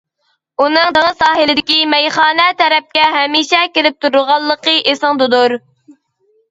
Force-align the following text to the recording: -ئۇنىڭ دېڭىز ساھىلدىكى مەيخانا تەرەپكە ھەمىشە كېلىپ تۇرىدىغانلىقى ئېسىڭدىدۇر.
-ئۇنىڭ 0.61 0.95
دېڭىز 0.95 1.19
ساھىلدىكى 1.19 1.77
مەيخانا 1.91 2.47
تەرەپكە 2.63 3.05
ھەمىشە 3.19 3.61
كېلىپ 3.77 4.01
تۇرىدىغانلىقى 4.07 4.77
ئېسىڭدىدۇر. 4.83 5.61